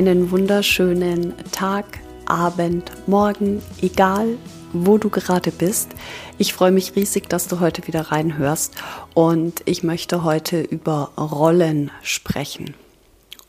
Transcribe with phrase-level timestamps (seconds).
[0.00, 1.84] Einen wunderschönen Tag,
[2.24, 4.38] Abend, Morgen, egal
[4.72, 5.90] wo du gerade bist.
[6.38, 8.76] Ich freue mich riesig, dass du heute wieder reinhörst
[9.12, 12.72] und ich möchte heute über Rollen sprechen.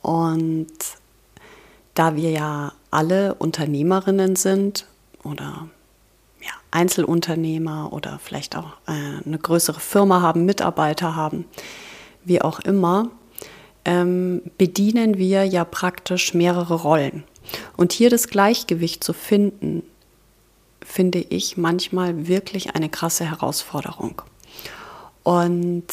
[0.01, 0.67] Und
[1.93, 4.87] da wir ja alle Unternehmerinnen sind
[5.23, 5.69] oder
[6.41, 11.45] ja, Einzelunternehmer oder vielleicht auch äh, eine größere Firma haben, Mitarbeiter haben,
[12.25, 13.09] wie auch immer,
[13.85, 17.23] ähm, bedienen wir ja praktisch mehrere Rollen.
[17.77, 19.83] Und hier das Gleichgewicht zu finden,
[20.85, 24.21] finde ich manchmal wirklich eine krasse Herausforderung.
[25.23, 25.85] Und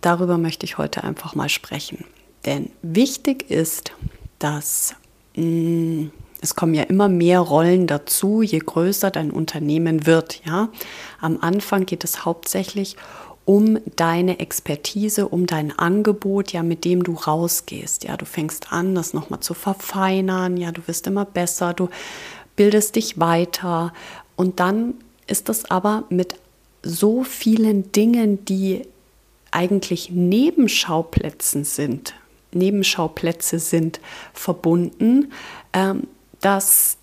[0.00, 2.04] darüber möchte ich heute einfach mal sprechen.
[2.46, 3.92] Denn wichtig ist,
[4.38, 4.94] dass
[5.36, 10.40] mh, mm, es kommen ja immer mehr Rollen dazu, je größer dein Unternehmen wird.
[10.44, 10.68] Ja?
[11.20, 12.96] Am Anfang geht es hauptsächlich
[13.48, 18.04] um deine Expertise, um dein Angebot, ja, mit dem du rausgehst.
[18.04, 21.88] Ja, du fängst an, das nochmal zu verfeinern, ja, du wirst immer besser, du
[22.56, 23.94] bildest dich weiter
[24.36, 26.34] und dann ist das aber mit
[26.82, 28.82] so vielen Dingen, die
[29.50, 32.14] eigentlich Nebenschauplätzen sind,
[32.52, 33.98] Nebenschauplätze sind
[34.34, 35.32] verbunden,
[35.72, 36.02] ähm,
[36.42, 36.98] dass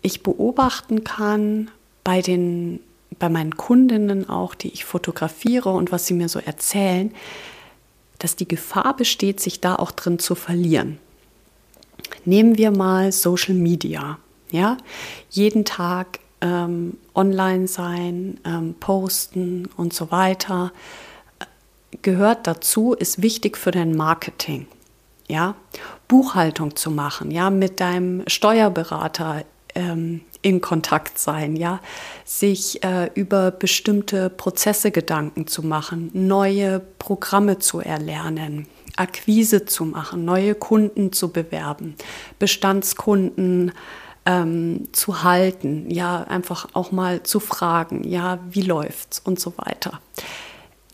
[0.00, 1.70] ich beobachten kann
[2.02, 2.80] bei den
[3.22, 7.14] bei meinen Kundinnen auch, die ich fotografiere und was sie mir so erzählen,
[8.18, 10.98] dass die Gefahr besteht, sich da auch drin zu verlieren.
[12.24, 14.18] Nehmen wir mal Social Media.
[14.50, 14.76] Ja,
[15.30, 20.72] jeden Tag ähm, online sein, ähm, posten und so weiter
[22.02, 24.66] gehört dazu, ist wichtig für dein Marketing.
[25.28, 25.54] Ja,
[26.08, 31.80] Buchhaltung zu machen, ja, mit deinem Steuerberater ähm, in Kontakt sein, ja,
[32.24, 38.66] sich äh, über bestimmte Prozesse Gedanken zu machen, neue Programme zu erlernen,
[38.96, 41.94] Akquise zu machen, neue Kunden zu bewerben,
[42.38, 43.72] Bestandskunden
[44.26, 50.00] ähm, zu halten, ja, einfach auch mal zu fragen, ja, wie läuft's und so weiter.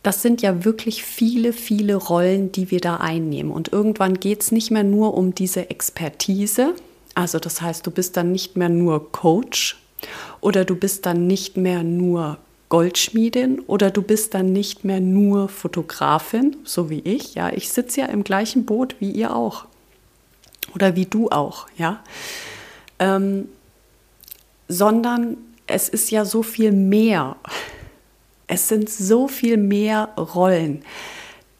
[0.03, 3.51] Das sind ja wirklich viele, viele Rollen, die wir da einnehmen.
[3.51, 6.75] Und irgendwann geht es nicht mehr nur um diese Expertise,
[7.19, 9.77] also das heißt, du bist dann nicht mehr nur Coach
[10.41, 15.49] oder du bist dann nicht mehr nur Goldschmiedin oder du bist dann nicht mehr nur
[15.49, 17.35] Fotografin, so wie ich.
[17.35, 19.67] Ja, ich sitze ja im gleichen Boot wie ihr auch
[20.77, 22.05] oder wie du auch, ja.
[23.01, 23.49] Ähm,
[24.69, 27.35] sondern es ist ja so viel mehr.
[28.47, 30.85] Es sind so viel mehr Rollen.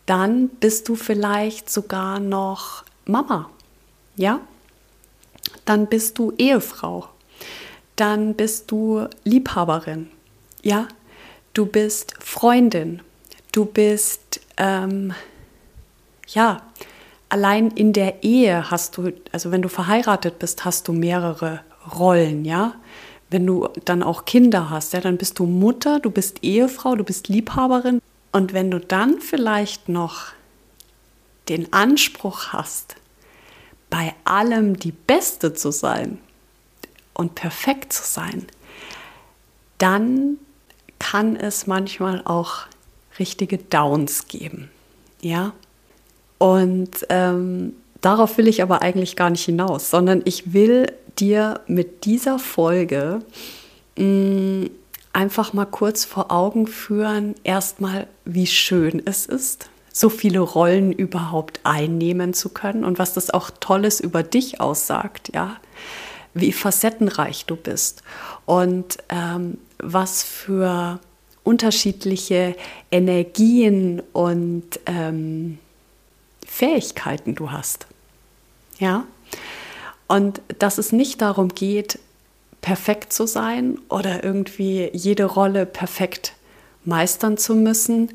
[0.07, 3.51] Dann bist du vielleicht sogar noch Mama,
[4.15, 4.41] ja
[5.65, 7.09] dann bist du Ehefrau,
[7.97, 10.09] dann bist du Liebhaberin,
[10.63, 10.89] ja,
[11.55, 13.03] du bist Freundin,
[13.53, 15.13] du bist, ähm,
[16.29, 16.63] ja,
[17.29, 21.61] allein in der Ehe hast du, also wenn du verheiratet bist, hast du mehrere
[21.99, 22.75] Rollen, ja.
[23.31, 27.05] Wenn du dann auch Kinder hast, ja, dann bist du Mutter, du bist Ehefrau, du
[27.05, 28.01] bist Liebhaberin.
[28.33, 30.33] Und wenn du dann vielleicht noch
[31.51, 32.97] den Anspruch hast,
[33.91, 36.19] bei allem die Beste zu sein
[37.15, 38.47] und perfekt zu sein,
[39.79, 40.39] dann
[40.99, 42.67] kann es manchmal auch
[43.19, 44.71] richtige Downs geben.
[45.21, 45.53] Ja?
[46.39, 52.05] Und ähm, darauf will ich aber eigentlich gar nicht hinaus, sondern ich will dir mit
[52.05, 53.21] dieser Folge
[53.97, 54.71] mh, mm,
[55.13, 61.61] einfach mal kurz vor Augen führen, erstmal, wie schön es ist, so viele Rollen überhaupt
[61.65, 65.57] einnehmen zu können und was das auch Tolles über dich aussagt, ja,
[66.35, 68.03] wie facettenreich du bist
[68.47, 71.01] und ähm, was für
[71.43, 72.57] unterschiedliche
[72.91, 75.59] Energien und ähm,
[76.47, 77.87] Fähigkeiten du hast,
[78.79, 79.05] ja,
[80.07, 81.99] und dass es nicht darum geht,
[82.61, 86.35] perfekt zu sein oder irgendwie jede Rolle perfekt
[86.85, 88.11] meistern zu müssen,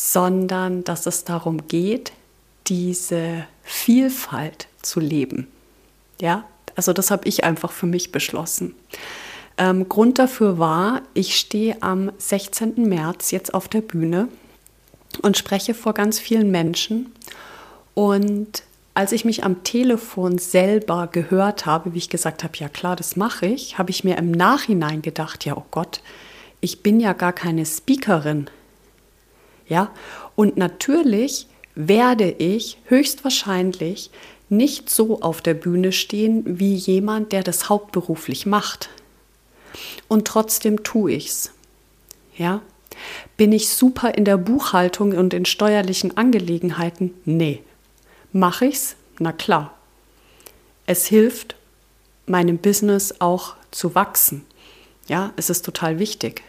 [0.00, 2.12] sondern dass es darum geht,
[2.68, 5.48] diese Vielfalt zu leben.
[6.20, 6.44] Ja,
[6.76, 8.76] also das habe ich einfach für mich beschlossen.
[9.56, 12.88] Ähm, Grund dafür war, ich stehe am 16.
[12.88, 14.28] März jetzt auf der Bühne
[15.22, 17.12] und spreche vor ganz vielen Menschen.
[17.94, 18.62] Und
[18.94, 23.16] als ich mich am Telefon selber gehört habe, wie ich gesagt habe, ja klar, das
[23.16, 26.02] mache ich, habe ich mir im Nachhinein gedacht, ja, oh Gott,
[26.60, 28.48] ich bin ja gar keine Speakerin.
[29.68, 29.92] Ja,
[30.34, 34.10] und natürlich werde ich höchstwahrscheinlich
[34.48, 38.88] nicht so auf der Bühne stehen wie jemand, der das hauptberuflich macht.
[40.08, 41.52] Und trotzdem tue ich's.
[42.36, 42.62] Ja?
[43.36, 47.14] Bin ich super in der Buchhaltung und in steuerlichen Angelegenheiten?
[47.24, 47.62] Nee.
[48.32, 48.96] Mache ich's?
[49.18, 49.76] Na klar.
[50.86, 51.56] Es hilft
[52.26, 54.44] meinem Business auch zu wachsen.
[55.06, 56.42] Ja, es ist total wichtig.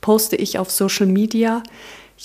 [0.00, 1.62] Poste ich auf Social Media?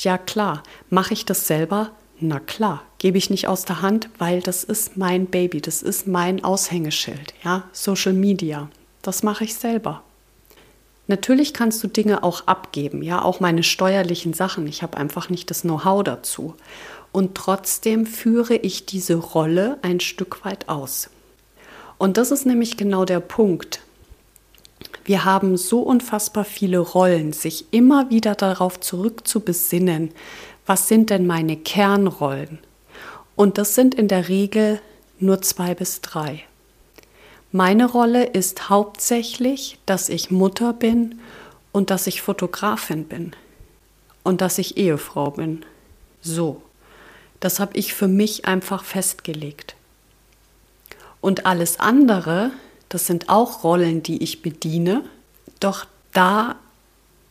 [0.04, 0.64] Ja klar.
[0.90, 1.92] Mache ich das selber?
[2.20, 2.84] Na klar.
[2.98, 7.34] Gebe ich nicht aus der Hand, weil das ist mein Baby, das ist mein Aushängeschild.
[7.44, 8.70] Ja, Social Media.
[9.02, 10.04] Das mache ich selber.
[11.08, 14.66] Natürlich kannst du Dinge auch abgeben, ja, auch meine steuerlichen Sachen.
[14.66, 16.56] Ich habe einfach nicht das Know-how dazu.
[17.12, 21.10] Und trotzdem führe ich diese Rolle ein Stück weit aus.
[21.98, 23.82] Und das ist nämlich genau der Punkt.
[25.04, 30.12] Wir haben so unfassbar viele Rollen, sich immer wieder darauf zurück zu besinnen,
[30.66, 32.60] was sind denn meine Kernrollen?
[33.36, 34.81] Und das sind in der Regel
[35.19, 36.44] nur zwei bis drei.
[37.51, 41.19] Meine Rolle ist hauptsächlich, dass ich Mutter bin
[41.72, 43.33] und dass ich Fotografin bin
[44.24, 45.63] und dass ich Ehefrau bin.
[46.22, 46.62] So,
[47.39, 49.75] das habe ich für mich einfach festgelegt.
[51.22, 52.51] Und alles andere,
[52.90, 55.04] das sind auch Rollen, die ich bediene,
[55.60, 56.56] doch da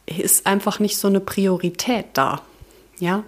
[0.06, 2.42] ist einfach nicht so eine Priorität da.
[2.98, 3.24] Ja,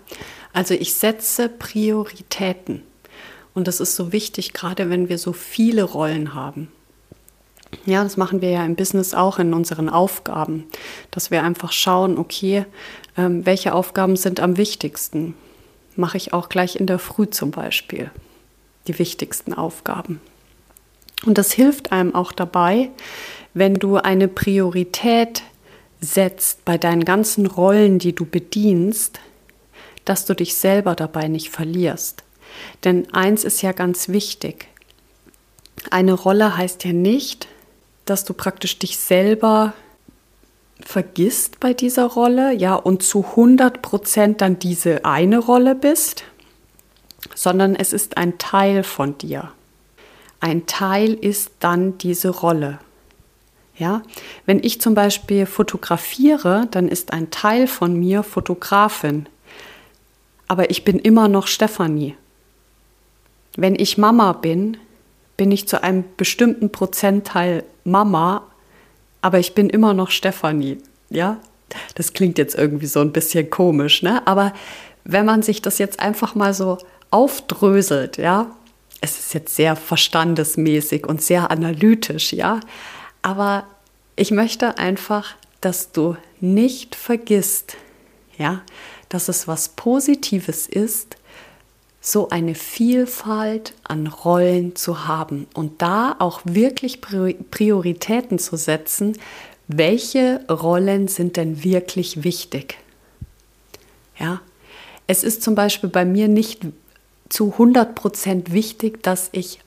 [0.53, 2.83] also ich setze Prioritäten.
[3.55, 6.69] Und das ist so wichtig, gerade wenn wir so viele Rollen haben.
[7.85, 10.65] Ja, das machen wir ja im Business auch in unseren Aufgaben,
[11.11, 12.67] dass wir einfach schauen, okay,
[13.17, 15.35] ähm, welche Aufgaben sind am wichtigsten.
[15.97, 18.11] Mache ich auch gleich in der Früh zum Beispiel
[18.87, 20.21] die wichtigsten Aufgaben.
[21.25, 22.91] Und das hilft einem auch dabei,
[23.55, 25.43] wenn du eine Priorität
[26.01, 29.21] setzt bei deinen ganzen Rollen, die du bedienst,
[30.05, 32.23] dass du dich selber dabei nicht verlierst.
[32.85, 34.69] Denn eins ist ja ganz wichtig.
[35.91, 37.49] Eine Rolle heißt ja nicht,
[38.05, 39.75] dass du praktisch dich selber
[40.81, 46.25] vergisst bei dieser Rolle, ja, und zu 100 Prozent dann diese eine Rolle bist,
[47.35, 49.53] sondern es ist ein Teil von dir.
[50.41, 52.79] Ein Teil ist dann diese Rolle.
[53.79, 54.03] Ja,
[54.47, 59.29] wenn ich zum Beispiel fotografiere, dann ist ein Teil von mir Fotografin.
[60.49, 62.17] Aber ich bin immer noch Stefanie.
[63.57, 64.79] Wenn ich Mama bin,
[65.37, 68.47] bin ich zu einem bestimmten Prozentteil Mama,
[69.21, 70.79] aber ich bin immer noch Stefanie.
[71.11, 71.39] Ja,
[71.95, 74.27] das klingt jetzt irgendwie so ein bisschen komisch, ne?
[74.27, 74.53] Aber
[75.05, 76.79] wenn man sich das jetzt einfach mal so
[77.11, 78.51] aufdröselt, ja,
[79.01, 82.61] es ist jetzt sehr verstandesmäßig und sehr analytisch, ja,
[83.23, 83.67] aber
[84.17, 87.77] ich möchte einfach, dass du nicht vergisst,
[88.39, 88.63] ja,
[89.09, 91.17] dass es was Positives ist,
[92.01, 99.19] so eine Vielfalt an Rollen zu haben und da auch wirklich Prioritäten zu setzen,
[99.67, 102.79] welche Rollen sind denn wirklich wichtig?
[104.19, 104.41] Ja,
[105.09, 106.61] es ist zum Beispiel bei mir nicht
[107.29, 109.61] zu 100% wichtig, dass ich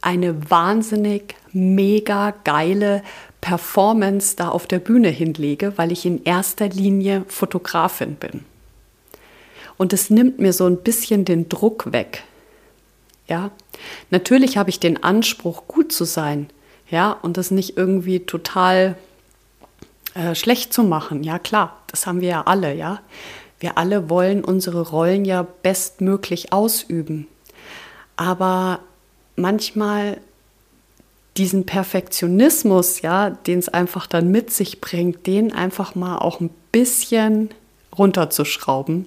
[0.00, 3.02] eine wahnsinnig mega geile
[3.40, 8.44] Performance da auf der Bühne hinlege, weil ich in erster Linie Fotografin bin.
[9.76, 12.24] Und es nimmt mir so ein bisschen den Druck weg.
[13.28, 13.50] Ja,
[14.10, 16.48] natürlich habe ich den Anspruch, gut zu sein.
[16.90, 18.96] Ja, und das nicht irgendwie total
[20.14, 21.22] äh, schlecht zu machen.
[21.22, 22.74] Ja, klar, das haben wir ja alle.
[22.74, 23.00] Ja,
[23.60, 27.26] wir alle wollen unsere Rollen ja bestmöglich ausüben.
[28.16, 28.80] Aber
[29.36, 30.18] manchmal
[31.36, 36.50] diesen Perfektionismus, ja, den es einfach dann mit sich bringt, den einfach mal auch ein
[36.72, 37.50] bisschen
[37.96, 39.06] runterzuschrauben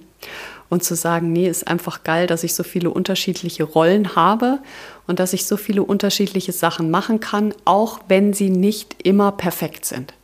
[0.70, 4.58] und zu sagen, nee, ist einfach geil, dass ich so viele unterschiedliche Rollen habe
[5.06, 9.84] und dass ich so viele unterschiedliche Sachen machen kann, auch wenn sie nicht immer perfekt
[9.84, 10.14] sind.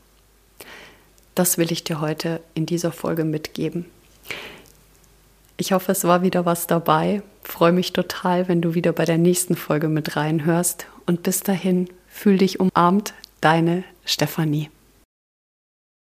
[1.35, 3.85] Das will ich dir heute in dieser Folge mitgeben.
[5.61, 7.21] Ich hoffe, es war wieder was dabei.
[7.43, 10.87] Freue mich total, wenn du wieder bei der nächsten Folge mit reinhörst.
[11.05, 14.71] Und bis dahin, fühl dich umarmt, deine Stefanie.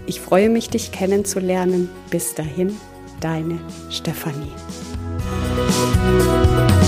[0.06, 1.88] Ich freue mich, dich kennenzulernen.
[2.10, 2.76] Bis dahin,
[3.20, 4.52] deine Stefanie.
[5.54, 6.81] Música